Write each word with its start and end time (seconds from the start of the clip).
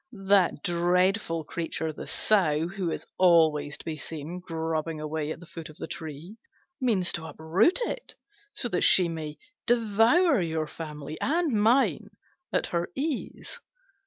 That 0.25 0.63
dreadful 0.63 1.43
creature, 1.43 1.93
the 1.93 2.07
Sow, 2.07 2.67
who 2.69 2.89
is 2.89 3.05
always 3.19 3.77
to 3.77 3.85
be 3.85 3.97
seen 3.97 4.39
grubbing 4.39 4.99
away 4.99 5.29
at 5.31 5.39
the 5.39 5.45
foot 5.45 5.69
of 5.69 5.77
the 5.77 5.85
tree, 5.85 6.37
means 6.81 7.11
to 7.11 7.27
uproot 7.27 7.79
it, 7.83 8.15
that 8.63 8.81
she 8.81 9.07
may 9.07 9.37
devour 9.67 10.41
your 10.41 10.65
family 10.65 11.21
and 11.21 11.51
mine 11.53 12.07
at 12.51 12.65
her 12.73 12.87
ease." 12.95 13.59